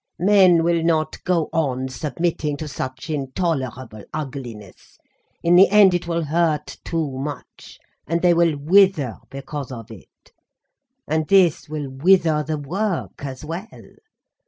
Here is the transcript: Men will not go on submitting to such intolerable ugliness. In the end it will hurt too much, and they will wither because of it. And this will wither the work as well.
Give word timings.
Men 0.17 0.63
will 0.63 0.81
not 0.81 1.23
go 1.25 1.47
on 1.53 1.87
submitting 1.87 2.57
to 2.57 2.67
such 2.67 3.07
intolerable 3.11 4.03
ugliness. 4.11 4.97
In 5.43 5.55
the 5.55 5.69
end 5.69 5.93
it 5.93 6.07
will 6.07 6.23
hurt 6.23 6.79
too 6.83 7.19
much, 7.19 7.77
and 8.07 8.23
they 8.23 8.33
will 8.33 8.57
wither 8.57 9.19
because 9.29 9.71
of 9.71 9.91
it. 9.91 10.31
And 11.07 11.27
this 11.27 11.69
will 11.69 11.87
wither 11.87 12.41
the 12.41 12.57
work 12.57 13.23
as 13.23 13.45
well. 13.45 13.69